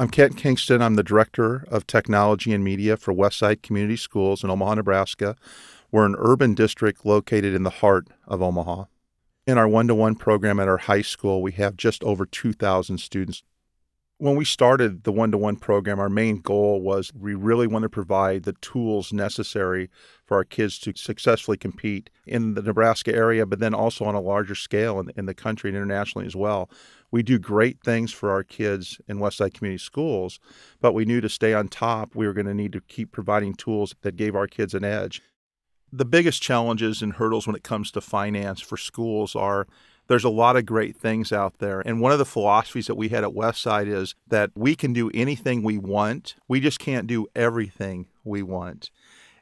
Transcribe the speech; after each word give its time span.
I'm 0.00 0.08
Kent 0.08 0.38
Kingston. 0.38 0.80
I'm 0.80 0.94
the 0.94 1.02
Director 1.02 1.66
of 1.68 1.86
Technology 1.86 2.54
and 2.54 2.64
Media 2.64 2.96
for 2.96 3.12
Westside 3.12 3.60
Community 3.60 3.98
Schools 3.98 4.42
in 4.42 4.48
Omaha, 4.48 4.76
Nebraska. 4.76 5.36
We're 5.92 6.06
an 6.06 6.16
urban 6.18 6.54
district 6.54 7.04
located 7.04 7.52
in 7.52 7.64
the 7.64 7.70
heart 7.70 8.08
of 8.26 8.40
Omaha. 8.40 8.84
In 9.50 9.58
our 9.58 9.66
one 9.66 9.88
to 9.88 9.96
one 9.96 10.14
program 10.14 10.60
at 10.60 10.68
our 10.68 10.76
high 10.76 11.02
school, 11.02 11.42
we 11.42 11.50
have 11.52 11.76
just 11.76 12.04
over 12.04 12.24
2,000 12.24 12.98
students. 12.98 13.42
When 14.18 14.36
we 14.36 14.44
started 14.44 15.02
the 15.02 15.10
one 15.10 15.32
to 15.32 15.38
one 15.38 15.56
program, 15.56 15.98
our 15.98 16.08
main 16.08 16.40
goal 16.40 16.80
was 16.80 17.10
we 17.12 17.34
really 17.34 17.66
want 17.66 17.82
to 17.82 17.88
provide 17.88 18.44
the 18.44 18.52
tools 18.60 19.12
necessary 19.12 19.90
for 20.24 20.36
our 20.36 20.44
kids 20.44 20.78
to 20.78 20.92
successfully 20.94 21.56
compete 21.56 22.10
in 22.28 22.54
the 22.54 22.62
Nebraska 22.62 23.12
area, 23.12 23.44
but 23.44 23.58
then 23.58 23.74
also 23.74 24.04
on 24.04 24.14
a 24.14 24.20
larger 24.20 24.54
scale 24.54 25.00
in, 25.00 25.10
in 25.16 25.26
the 25.26 25.34
country 25.34 25.68
and 25.68 25.76
internationally 25.76 26.28
as 26.28 26.36
well 26.36 26.70
we 27.10 27.22
do 27.22 27.38
great 27.38 27.82
things 27.82 28.12
for 28.12 28.30
our 28.30 28.44
kids 28.44 29.00
in 29.08 29.18
Westside 29.18 29.54
Community 29.54 29.82
Schools, 29.82 30.38
but 30.80 30.92
we 30.92 31.04
knew 31.04 31.20
to 31.20 31.28
stay 31.28 31.54
on 31.54 31.68
top, 31.68 32.14
we 32.14 32.26
were 32.26 32.32
going 32.32 32.46
to 32.46 32.54
need 32.54 32.72
to 32.72 32.80
keep 32.82 33.10
providing 33.10 33.54
tools 33.54 33.94
that 34.02 34.16
gave 34.16 34.36
our 34.36 34.46
kids 34.46 34.74
an 34.74 34.84
edge. 34.84 35.20
The 35.92 36.04
biggest 36.04 36.42
challenges 36.42 37.02
and 37.02 37.14
hurdles 37.14 37.46
when 37.46 37.56
it 37.56 37.64
comes 37.64 37.90
to 37.92 38.00
finance 38.00 38.60
for 38.60 38.76
schools 38.76 39.34
are 39.34 39.66
there's 40.06 40.24
a 40.24 40.28
lot 40.28 40.56
of 40.56 40.66
great 40.66 40.96
things 40.96 41.32
out 41.32 41.58
there. 41.58 41.80
And 41.80 42.00
one 42.00 42.10
of 42.10 42.18
the 42.18 42.24
philosophies 42.24 42.88
that 42.88 42.96
we 42.96 43.10
had 43.10 43.22
at 43.22 43.30
Westside 43.30 43.86
is 43.86 44.16
that 44.26 44.50
we 44.56 44.74
can 44.74 44.92
do 44.92 45.08
anything 45.14 45.62
we 45.62 45.78
want, 45.78 46.34
we 46.48 46.58
just 46.58 46.80
can't 46.80 47.06
do 47.06 47.28
everything 47.36 48.08
we 48.24 48.42
want. 48.42 48.90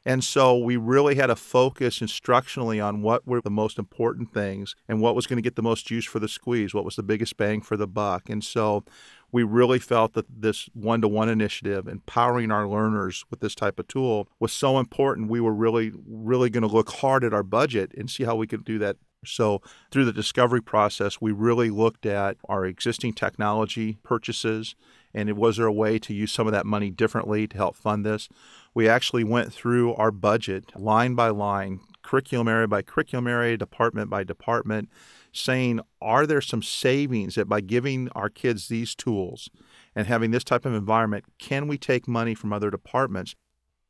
And 0.05 0.23
so 0.23 0.57
we 0.57 0.77
really 0.77 1.15
had 1.15 1.27
to 1.27 1.35
focus 1.35 1.99
instructionally 1.99 2.83
on 2.83 3.01
what 3.01 3.27
were 3.27 3.41
the 3.41 3.49
most 3.49 3.77
important 3.77 4.33
things 4.33 4.75
and 4.87 5.01
what 5.01 5.15
was 5.15 5.27
going 5.27 5.37
to 5.37 5.43
get 5.43 5.55
the 5.55 5.61
most 5.61 5.87
juice 5.87 6.05
for 6.05 6.19
the 6.19 6.27
squeeze, 6.27 6.73
what 6.73 6.85
was 6.85 6.95
the 6.95 7.03
biggest 7.03 7.37
bang 7.37 7.61
for 7.61 7.77
the 7.77 7.87
buck. 7.87 8.29
And 8.29 8.43
so 8.43 8.83
we 9.31 9.43
really 9.43 9.79
felt 9.79 10.13
that 10.13 10.25
this 10.41 10.69
one 10.73 11.01
to 11.01 11.07
one 11.07 11.29
initiative, 11.29 11.87
empowering 11.87 12.51
our 12.51 12.67
learners 12.67 13.23
with 13.29 13.41
this 13.41 13.55
type 13.55 13.79
of 13.79 13.87
tool, 13.87 14.27
was 14.39 14.51
so 14.51 14.79
important. 14.79 15.29
We 15.29 15.41
were 15.41 15.53
really, 15.53 15.91
really 16.07 16.49
going 16.49 16.67
to 16.67 16.73
look 16.73 16.89
hard 16.89 17.23
at 17.23 17.33
our 17.33 17.43
budget 17.43 17.93
and 17.97 18.09
see 18.09 18.23
how 18.23 18.35
we 18.35 18.47
could 18.47 18.65
do 18.65 18.79
that. 18.79 18.97
So, 19.25 19.61
through 19.91 20.05
the 20.05 20.13
discovery 20.13 20.61
process, 20.61 21.19
we 21.19 21.33
really 21.33 21.69
looked 21.69 22.05
at 22.05 22.37
our 22.47 22.65
existing 22.65 23.13
technology 23.13 23.97
purchases 24.01 24.75
and 25.13 25.31
was 25.37 25.57
there 25.57 25.65
a 25.65 25.73
way 25.73 25.99
to 25.99 26.13
use 26.13 26.31
some 26.31 26.47
of 26.47 26.53
that 26.53 26.65
money 26.65 26.91
differently 26.91 27.47
to 27.47 27.57
help 27.57 27.75
fund 27.75 28.05
this? 28.05 28.29
We 28.73 28.87
actually 28.87 29.23
went 29.23 29.53
through 29.53 29.93
our 29.95 30.11
budget 30.11 30.79
line 30.79 31.15
by 31.15 31.29
line, 31.29 31.81
curriculum 32.03 32.47
area 32.47 32.67
by 32.67 32.81
curriculum 32.81 33.27
area, 33.27 33.57
department 33.57 34.09
by 34.09 34.23
department, 34.23 34.89
saying, 35.31 35.79
are 36.01 36.25
there 36.25 36.41
some 36.41 36.63
savings 36.63 37.35
that 37.35 37.49
by 37.49 37.61
giving 37.61 38.09
our 38.09 38.29
kids 38.29 38.67
these 38.67 38.95
tools 38.95 39.49
and 39.95 40.07
having 40.07 40.31
this 40.31 40.43
type 40.43 40.65
of 40.65 40.73
environment, 40.73 41.25
can 41.39 41.67
we 41.67 41.77
take 41.77 42.07
money 42.07 42.33
from 42.33 42.53
other 42.53 42.69
departments? 42.69 43.35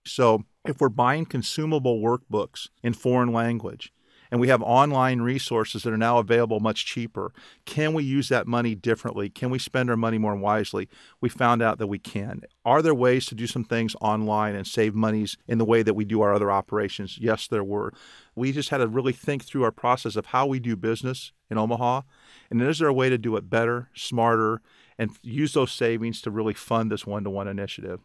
So, 0.06 0.44
if 0.66 0.80
we're 0.80 0.90
buying 0.90 1.26
consumable 1.26 2.02
workbooks 2.02 2.70
in 2.84 2.94
foreign 2.94 3.32
language, 3.32 3.94
and 4.32 4.40
we 4.40 4.48
have 4.50 4.62
online 4.62 5.22
resources 5.22 5.84
that 5.84 5.94
are 5.94 5.98
now 5.98 6.20
available 6.20 6.60
much 6.60 6.86
cheaper. 6.86 7.34
Can 7.66 7.94
we 7.94 8.04
use 8.04 8.30
that 8.30 8.48
money 8.48 8.76
differently? 8.76 9.30
Can 9.30 9.50
we 9.50 9.60
spend 9.60 9.90
our 9.90 9.98
money 9.98 10.18
more 10.18 10.36
wisely? 10.36 10.88
We 11.22 11.30
found 11.30 11.62
out 11.62 11.78
that 11.80 11.88
we 11.88 12.00
can. 12.00 12.42
Are 12.66 12.82
there 12.82 12.94
ways 12.94 13.26
to 13.28 13.36
do 13.36 13.48
some 13.48 13.64
things 13.64 13.96
online 14.02 14.56
and 14.56 14.68
save 14.68 14.94
monies 14.94 15.38
in 15.48 15.58
the 15.58 15.66
way 15.66 15.84
that 15.84 15.94
we 15.94 16.06
do 16.06 16.22
our 16.22 16.34
other 16.34 16.52
operations? 16.52 17.18
Yes, 17.20 17.48
there 17.48 17.64
were. 17.64 17.94
We 18.36 18.52
just 18.52 18.70
had 18.70 18.78
to 18.78 18.88
really 18.88 19.14
think 19.14 19.44
through 19.44 19.64
our 19.64 19.72
process 19.72 20.16
of 20.16 20.28
how 20.28 20.46
we 20.46 20.60
do 20.60 20.76
business 20.76 21.32
in 21.50 21.58
Omaha. 21.58 22.02
And 22.50 22.62
is 22.62 22.80
there 22.80 22.88
a 22.88 22.94
way 22.94 23.10
to 23.10 23.18
do 23.18 23.36
it 23.36 23.50
better, 23.50 23.90
smarter, 23.96 24.62
and 24.98 25.12
use 25.22 25.54
those 25.54 25.72
savings 25.72 26.22
to 26.22 26.32
really 26.32 26.54
fund 26.54 26.92
this 26.92 27.06
one 27.06 27.24
to 27.24 27.30
one 27.30 27.48
initiative? 27.48 28.02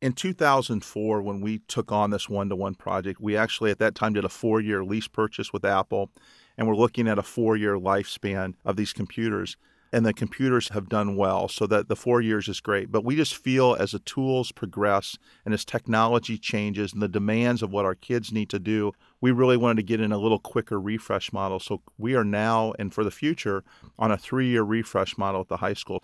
In 0.00 0.12
2004, 0.12 1.22
when 1.22 1.40
we 1.40 1.60
took 1.60 1.90
on 1.90 2.10
this 2.10 2.28
one 2.28 2.48
to 2.48 2.56
one 2.56 2.74
project, 2.74 3.20
we 3.20 3.36
actually 3.36 3.70
at 3.70 3.78
that 3.78 3.94
time 3.94 4.12
did 4.12 4.24
a 4.24 4.28
four 4.28 4.60
year 4.60 4.84
lease 4.84 5.08
purchase 5.08 5.52
with 5.52 5.64
Apple, 5.64 6.10
and 6.58 6.66
we're 6.68 6.76
looking 6.76 7.08
at 7.08 7.18
a 7.18 7.22
four 7.22 7.56
year 7.56 7.76
lifespan 7.76 8.54
of 8.64 8.76
these 8.76 8.92
computers. 8.92 9.56
And 9.92 10.04
the 10.04 10.12
computers 10.12 10.70
have 10.70 10.88
done 10.88 11.16
well, 11.16 11.48
so 11.48 11.66
that 11.68 11.88
the 11.88 11.96
four 11.96 12.20
years 12.20 12.48
is 12.48 12.60
great. 12.60 12.90
But 12.90 13.04
we 13.04 13.14
just 13.14 13.36
feel 13.36 13.76
as 13.78 13.92
the 13.92 14.00
tools 14.00 14.50
progress 14.50 15.16
and 15.44 15.54
as 15.54 15.64
technology 15.64 16.36
changes 16.36 16.92
and 16.92 17.00
the 17.00 17.08
demands 17.08 17.62
of 17.62 17.70
what 17.70 17.84
our 17.84 17.94
kids 17.94 18.32
need 18.32 18.50
to 18.50 18.58
do, 18.58 18.92
we 19.20 19.30
really 19.30 19.56
wanted 19.56 19.76
to 19.76 19.82
get 19.84 20.00
in 20.00 20.12
a 20.12 20.18
little 20.18 20.40
quicker 20.40 20.78
refresh 20.78 21.32
model. 21.32 21.60
So 21.60 21.82
we 21.96 22.16
are 22.16 22.24
now 22.24 22.74
and 22.80 22.92
for 22.92 23.04
the 23.04 23.12
future 23.12 23.62
on 23.96 24.10
a 24.10 24.18
three 24.18 24.48
year 24.48 24.62
refresh 24.62 25.16
model 25.16 25.42
at 25.42 25.48
the 25.48 25.58
high 25.58 25.74
school. 25.74 26.02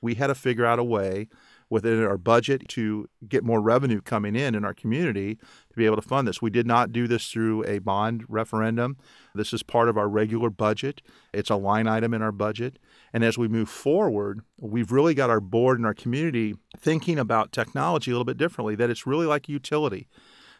We 0.00 0.14
had 0.14 0.28
to 0.28 0.34
figure 0.34 0.66
out 0.66 0.78
a 0.78 0.84
way 0.84 1.28
within 1.72 2.04
our 2.04 2.18
budget 2.18 2.68
to 2.68 3.08
get 3.26 3.42
more 3.42 3.58
revenue 3.58 4.02
coming 4.02 4.36
in 4.36 4.54
in 4.54 4.62
our 4.62 4.74
community 4.74 5.36
to 5.36 5.74
be 5.74 5.86
able 5.86 5.96
to 5.96 6.02
fund 6.02 6.28
this. 6.28 6.42
We 6.42 6.50
did 6.50 6.66
not 6.66 6.92
do 6.92 7.08
this 7.08 7.30
through 7.30 7.64
a 7.64 7.78
bond 7.78 8.24
referendum. 8.28 8.98
This 9.34 9.54
is 9.54 9.62
part 9.62 9.88
of 9.88 9.96
our 9.96 10.06
regular 10.06 10.50
budget. 10.50 11.00
It's 11.32 11.48
a 11.48 11.56
line 11.56 11.88
item 11.88 12.12
in 12.12 12.20
our 12.20 12.30
budget. 12.30 12.78
And 13.14 13.24
as 13.24 13.38
we 13.38 13.48
move 13.48 13.70
forward, 13.70 14.42
we've 14.60 14.92
really 14.92 15.14
got 15.14 15.30
our 15.30 15.40
board 15.40 15.78
and 15.78 15.86
our 15.86 15.94
community 15.94 16.54
thinking 16.76 17.18
about 17.18 17.52
technology 17.52 18.10
a 18.10 18.14
little 18.14 18.26
bit 18.26 18.36
differently, 18.36 18.74
that 18.74 18.90
it's 18.90 19.06
really 19.06 19.26
like 19.26 19.48
a 19.48 19.52
utility 19.52 20.08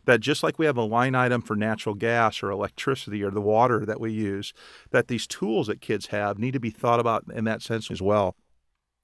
that 0.06 0.20
just 0.20 0.42
like 0.42 0.58
we 0.58 0.66
have 0.66 0.78
a 0.78 0.82
line 0.82 1.14
item 1.14 1.42
for 1.42 1.54
natural 1.54 1.94
gas 1.94 2.42
or 2.42 2.50
electricity 2.50 3.22
or 3.22 3.30
the 3.30 3.40
water 3.40 3.84
that 3.84 4.00
we 4.00 4.10
use, 4.10 4.52
that 4.90 5.08
these 5.08 5.26
tools 5.26 5.66
that 5.66 5.82
kids 5.82 6.06
have 6.06 6.38
need 6.38 6.52
to 6.52 6.58
be 6.58 6.70
thought 6.70 6.98
about 6.98 7.22
in 7.34 7.44
that 7.44 7.60
sense 7.60 7.90
as 7.90 8.00
well 8.00 8.34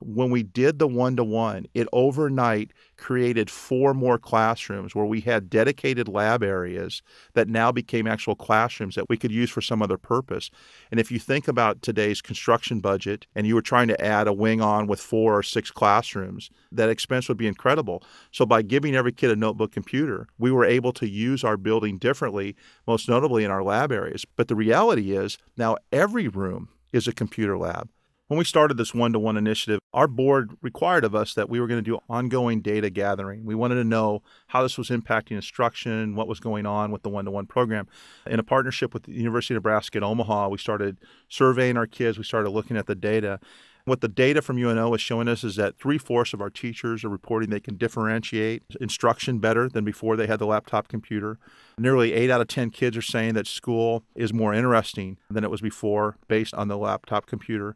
when 0.01 0.31
we 0.31 0.43
did 0.43 0.79
the 0.79 0.87
one 0.87 1.17
to 1.17 1.25
one, 1.25 1.67
it 1.75 1.89
overnight 1.93 2.73
created 2.97 3.51
four 3.51 3.95
more 3.95 4.19
classrooms 4.19 4.95
where 4.95 5.05
we 5.05 5.21
had 5.21 5.51
dedicated 5.51 6.09
lab 6.09 6.43
areas 6.43 7.03
that 7.35 7.49
now 7.49 7.73
became 7.73 8.07
actual 8.07 8.37
classrooms 8.37 8.95
that 8.95 9.09
we 9.09 9.17
could 9.17 9.33
use 9.33 9.51
for 9.51 9.61
some 9.61 9.83
other 9.83 9.99
purpose. 9.99 10.51
And 10.91 11.01
if 11.01 11.11
you 11.11 11.19
think 11.19 11.49
about 11.49 11.83
today's 11.83 12.23
construction 12.23 12.81
budget 12.81 13.27
and 13.35 13.47
you 13.47 13.55
were 13.55 13.63
trying 13.63 13.89
to 13.89 14.01
add 14.05 14.29
a 14.29 14.33
wing 14.33 14.61
on 14.61 14.87
with 14.87 15.01
four 15.01 15.37
or 15.37 15.43
six 15.43 15.71
classrooms, 15.71 16.51
that 16.71 16.89
expense 16.89 17.29
would 17.29 17.39
be 17.39 17.49
incredible. 17.49 18.03
So 18.31 18.47
by 18.47 18.63
giving 18.63 18.95
every 18.95 19.13
kid 19.13 19.31
a 19.31 19.37
notebook 19.37 19.73
computer, 19.73 20.29
we 20.39 20.53
were 20.53 20.65
able 20.65 20.93
to 20.93 21.09
use 21.09 21.43
our 21.43 21.57
building 21.57 21.99
differently, 21.99 22.55
most 22.87 23.09
notably 23.09 23.43
in 23.45 23.51
our 23.51 23.65
lab 23.65 23.91
areas. 23.91 24.25
But 24.37 24.49
the 24.49 24.57
reality 24.57 25.17
is 25.17 25.39
now 25.57 25.77
every 25.91 26.29
room 26.29 26.69
is 26.93 27.09
a 27.09 27.13
computer 27.13 27.59
lab. 27.59 27.89
When 28.29 28.37
we 28.37 28.45
started 28.45 28.77
this 28.77 28.93
one 28.93 29.15
to 29.15 29.19
one 29.19 29.39
initiative, 29.39 29.81
our 29.95 30.07
board 30.07 30.51
required 30.61 31.03
of 31.03 31.15
us 31.15 31.33
that 31.33 31.49
we 31.49 31.61
were 31.61 31.67
going 31.67 31.83
to 31.83 31.91
do 31.91 31.99
ongoing 32.11 32.61
data 32.61 32.91
gathering. 32.91 33.47
We 33.47 33.55
wanted 33.55 33.77
to 33.77 33.85
know 33.85 34.23
how 34.49 34.63
this 34.63 34.77
was 34.77 34.91
impacting 34.91 35.31
instruction, 35.31 36.15
what 36.15 36.29
was 36.29 36.39
going 36.39 36.67
on 36.67 36.93
with 36.93 37.03
the 37.03 37.09
one 37.09 37.25
to 37.25 37.31
one 37.31 37.47
program. 37.47 37.87
In 38.27 38.39
a 38.39 38.43
partnership 38.43 38.93
with 38.93 39.05
the 39.05 39.13
University 39.13 39.55
of 39.55 39.61
Nebraska 39.61 39.97
in 39.97 40.05
Omaha, 40.05 40.51
we 40.51 40.59
started 40.59 40.99
surveying 41.31 41.79
our 41.79 41.87
kids, 41.87 42.19
we 42.19 42.25
started 42.25 42.51
looking 42.51 42.77
at 42.77 42.87
the 42.87 42.95
data. 42.95 43.41
What 43.87 44.03
the 44.03 44.09
data 44.09 44.43
from 44.43 44.59
UNO 44.59 44.93
is 44.93 45.01
showing 45.01 45.29
us 45.29 45.43
is 45.43 45.57
that 45.57 45.79
three 45.79 45.97
fourths 45.97 46.35
of 46.35 46.43
our 46.43 46.51
teachers 46.51 47.05
are 47.05 47.09
reporting 47.09 47.49
they 47.49 47.61
can 47.61 47.79
differentiate 47.79 48.63
instruction 48.79 49.39
better 49.39 49.71
than 49.71 49.87
before 49.87 50.15
they 50.17 50.27
had 50.27 50.39
the 50.39 50.45
laptop 50.45 50.89
computer. 50.89 51.39
Nearly 51.79 52.13
eight 52.13 52.29
out 52.29 52.43
of 52.43 52.49
10 52.49 52.69
kids 52.69 52.95
are 52.99 53.03
saying 53.03 53.33
that 53.33 53.47
school 53.47 54.05
is 54.15 54.35
more 54.35 54.53
interesting 54.53 55.17
than 55.31 55.43
it 55.43 55.51
was 55.51 55.63
before 55.63 56.19
based 56.29 56.53
on 56.53 56.69
the 56.69 56.77
laptop 56.77 57.25
computer 57.25 57.75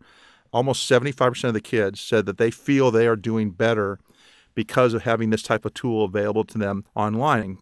almost 0.53 0.91
75% 0.91 1.45
of 1.45 1.55
the 1.55 1.61
kids 1.61 2.01
said 2.01 2.27
that 2.27 2.39
they 2.39 2.51
feel 2.51 2.91
they 2.91 3.07
are 3.07 3.17
doing 3.17 3.51
better 3.51 3.99
because 4.55 4.95
of 4.95 5.03
having 5.03 5.31
this 5.31 5.43
type 5.43 5.65
of 5.65 5.75
tool 5.75 6.05
available 6.05 6.45
to 6.45 6.59
them 6.59 6.85
online. 6.95 7.59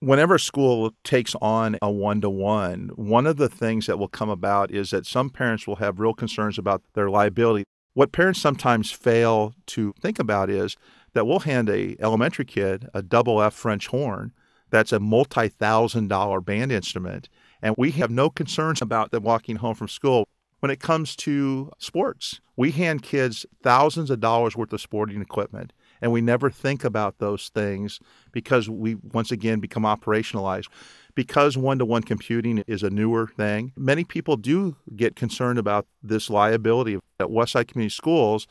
Whenever 0.00 0.34
a 0.34 0.40
school 0.40 0.92
takes 1.04 1.36
on 1.40 1.78
a 1.80 1.90
one 1.90 2.20
to 2.20 2.28
one, 2.28 2.90
one 2.96 3.26
of 3.26 3.36
the 3.36 3.48
things 3.48 3.86
that 3.86 3.98
will 3.98 4.08
come 4.08 4.28
about 4.28 4.72
is 4.72 4.90
that 4.90 5.06
some 5.06 5.30
parents 5.30 5.66
will 5.66 5.76
have 5.76 6.00
real 6.00 6.12
concerns 6.12 6.58
about 6.58 6.82
their 6.94 7.08
liability. 7.08 7.64
What 7.94 8.10
parents 8.10 8.40
sometimes 8.40 8.90
fail 8.90 9.54
to 9.66 9.94
think 10.00 10.18
about 10.18 10.50
is 10.50 10.76
that 11.12 11.26
we'll 11.26 11.40
hand 11.40 11.68
a 11.68 11.94
elementary 12.00 12.44
kid 12.44 12.88
a 12.92 13.02
double 13.02 13.40
F 13.40 13.54
French 13.54 13.88
horn 13.88 14.32
that's 14.70 14.92
a 14.92 14.98
multi-thousand 14.98 16.08
dollar 16.08 16.40
band 16.40 16.72
instrument 16.72 17.28
and 17.62 17.76
we 17.78 17.92
have 17.92 18.10
no 18.10 18.28
concerns 18.28 18.82
about 18.82 19.12
them 19.12 19.22
walking 19.22 19.56
home 19.56 19.74
from 19.74 19.88
school 19.88 20.26
when 20.60 20.70
it 20.70 20.80
comes 20.80 21.14
to 21.16 21.70
sports. 21.78 22.40
We 22.62 22.70
hand 22.70 23.02
kids 23.02 23.44
thousands 23.64 24.08
of 24.08 24.20
dollars 24.20 24.56
worth 24.56 24.72
of 24.72 24.80
sporting 24.80 25.20
equipment, 25.20 25.72
and 26.00 26.12
we 26.12 26.20
never 26.20 26.48
think 26.48 26.84
about 26.84 27.18
those 27.18 27.48
things 27.48 27.98
because 28.30 28.70
we 28.70 28.94
once 28.94 29.32
again 29.32 29.58
become 29.58 29.82
operationalized. 29.82 30.68
Because 31.16 31.58
one 31.58 31.80
to 31.80 31.84
one 31.84 32.04
computing 32.04 32.62
is 32.68 32.84
a 32.84 32.88
newer 32.88 33.26
thing, 33.26 33.72
many 33.76 34.04
people 34.04 34.36
do 34.36 34.76
get 34.94 35.16
concerned 35.16 35.58
about 35.58 35.88
this 36.04 36.30
liability 36.30 37.00
at 37.18 37.26
Westside 37.26 37.66
Community 37.66 37.92
Schools 37.92 38.46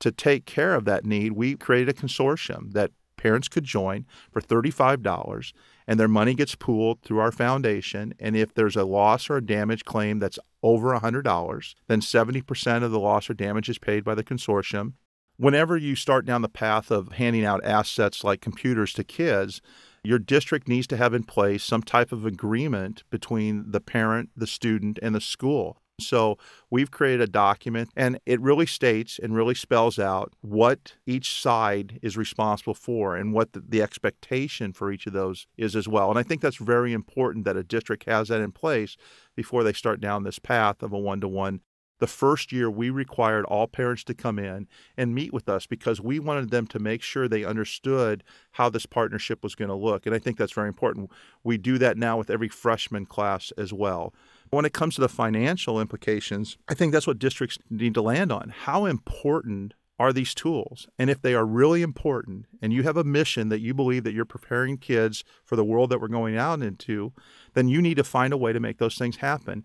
to 0.00 0.10
take 0.10 0.44
care 0.44 0.74
of 0.74 0.84
that 0.86 1.04
need, 1.04 1.34
we 1.34 1.54
created 1.54 1.88
a 1.88 1.92
consortium 1.92 2.72
that 2.72 2.90
parents 3.16 3.46
could 3.46 3.62
join 3.62 4.06
for 4.32 4.42
$35 4.42 5.52
and 5.92 6.00
their 6.00 6.08
money 6.08 6.32
gets 6.32 6.54
pooled 6.54 7.02
through 7.02 7.18
our 7.18 7.30
foundation 7.30 8.14
and 8.18 8.34
if 8.34 8.54
there's 8.54 8.76
a 8.76 8.84
loss 8.84 9.28
or 9.28 9.36
a 9.36 9.44
damage 9.44 9.84
claim 9.84 10.18
that's 10.18 10.38
over 10.62 10.98
$100 10.98 11.74
then 11.86 12.00
70% 12.00 12.82
of 12.82 12.90
the 12.90 12.98
loss 12.98 13.28
or 13.28 13.34
damage 13.34 13.68
is 13.68 13.76
paid 13.76 14.02
by 14.02 14.14
the 14.14 14.24
consortium. 14.24 14.94
Whenever 15.36 15.76
you 15.76 15.94
start 15.94 16.24
down 16.24 16.40
the 16.40 16.48
path 16.48 16.90
of 16.90 17.12
handing 17.12 17.44
out 17.44 17.62
assets 17.62 18.24
like 18.24 18.40
computers 18.40 18.94
to 18.94 19.04
kids 19.04 19.60
your 20.02 20.18
district 20.18 20.66
needs 20.66 20.86
to 20.86 20.96
have 20.96 21.12
in 21.12 21.24
place 21.24 21.62
some 21.62 21.82
type 21.82 22.10
of 22.10 22.24
agreement 22.24 23.04
between 23.10 23.70
the 23.70 23.80
parent 23.80 24.30
the 24.34 24.46
student 24.46 24.98
and 25.02 25.14
the 25.14 25.20
school 25.20 25.76
so 26.00 26.38
we've 26.70 26.90
created 26.90 27.20
a 27.20 27.26
document 27.26 27.90
and 27.96 28.18
it 28.26 28.40
really 28.40 28.66
states 28.66 29.18
and 29.22 29.34
really 29.34 29.54
spells 29.54 29.98
out 29.98 30.32
what 30.40 30.94
each 31.06 31.40
side 31.40 31.98
is 32.02 32.16
responsible 32.16 32.74
for 32.74 33.16
and 33.16 33.32
what 33.32 33.52
the, 33.52 33.62
the, 33.66 33.82
expectation 33.82 34.72
for 34.72 34.92
each 34.92 35.06
of 35.06 35.12
those 35.12 35.46
is 35.56 35.74
as 35.74 35.88
well. 35.88 36.08
And 36.08 36.18
I 36.18 36.22
think 36.22 36.40
that's 36.40 36.56
very 36.56 36.92
important 36.92 37.44
that 37.44 37.56
a 37.56 37.64
district 37.64 38.04
has 38.04 38.28
that 38.28 38.40
in 38.40 38.52
place 38.52 38.96
before 39.34 39.64
they 39.64 39.72
start 39.72 40.00
down 40.00 40.22
this 40.22 40.38
path 40.38 40.82
of 40.82 40.92
a 40.92 40.98
one 40.98 41.20
to 41.20 41.28
one. 41.28 41.60
The 41.98 42.06
first 42.06 42.52
year, 42.52 42.70
we 42.70 42.90
required 42.90 43.44
all 43.44 43.66
parents 43.68 44.02
to 44.04 44.14
come 44.14 44.38
in 44.38 44.66
and 44.96 45.14
meet 45.14 45.32
with 45.32 45.48
us 45.48 45.66
because 45.66 46.00
we 46.00 46.18
wanted 46.18 46.50
them 46.50 46.66
to 46.68 46.78
make 46.78 47.02
sure 47.02 47.28
they 47.28 47.44
understood 47.44 48.24
how 48.52 48.68
this 48.68 48.86
partnership 48.86 49.42
was 49.42 49.54
going 49.54 49.68
to 49.68 49.74
look. 49.74 50.04
And 50.04 50.14
I 50.14 50.18
think 50.18 50.36
that's 50.36 50.52
very 50.52 50.68
important. 50.68 51.10
We 51.44 51.58
do 51.58 51.78
that 51.78 51.96
now 51.96 52.18
with 52.18 52.30
every 52.30 52.48
freshman 52.48 53.06
class 53.06 53.52
as 53.56 53.72
well. 53.72 54.12
When 54.50 54.64
it 54.64 54.72
comes 54.72 54.96
to 54.96 55.00
the 55.00 55.08
financial 55.08 55.80
implications, 55.80 56.58
I 56.68 56.74
think 56.74 56.92
that's 56.92 57.06
what 57.06 57.18
districts 57.18 57.58
need 57.70 57.94
to 57.94 58.02
land 58.02 58.32
on. 58.32 58.52
How 58.64 58.84
important 58.84 59.74
are 59.98 60.12
these 60.12 60.34
tools? 60.34 60.88
And 60.98 61.08
if 61.08 61.22
they 61.22 61.34
are 61.34 61.46
really 61.46 61.82
important 61.82 62.46
and 62.60 62.72
you 62.72 62.82
have 62.82 62.96
a 62.96 63.04
mission 63.04 63.48
that 63.50 63.60
you 63.60 63.72
believe 63.72 64.02
that 64.04 64.12
you're 64.12 64.24
preparing 64.24 64.76
kids 64.76 65.22
for 65.44 65.54
the 65.54 65.64
world 65.64 65.90
that 65.90 66.00
we're 66.00 66.08
going 66.08 66.36
out 66.36 66.60
into, 66.60 67.12
then 67.54 67.68
you 67.68 67.80
need 67.80 67.96
to 67.98 68.04
find 68.04 68.32
a 68.32 68.36
way 68.36 68.52
to 68.52 68.60
make 68.60 68.78
those 68.78 68.96
things 68.96 69.18
happen. 69.18 69.64